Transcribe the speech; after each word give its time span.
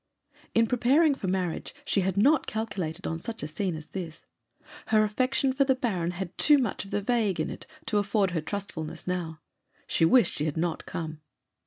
In 0.55 0.65
preparing 0.65 1.13
for 1.13 1.27
marriage 1.27 1.75
she 1.85 2.01
had 2.01 2.17
not 2.17 2.47
calculated 2.47 3.05
on 3.05 3.19
such 3.19 3.43
a 3.43 3.47
scene 3.47 3.75
as 3.75 3.85
this. 3.89 4.25
Her 4.87 5.03
affection 5.03 5.53
for 5.53 5.63
the 5.63 5.75
Baron 5.75 6.09
had 6.13 6.35
too 6.39 6.57
much 6.57 6.83
of 6.83 6.89
the 6.89 7.03
vague 7.03 7.39
in 7.39 7.51
it 7.51 7.67
to 7.85 7.99
afford 7.99 8.31
her 8.31 8.41
trustfulness 8.41 9.05
now. 9.05 9.41
She 9.85 10.03
wished 10.03 10.33
she 10.33 10.45
had 10.45 10.57
not 10.57 10.87
come. 10.87 11.21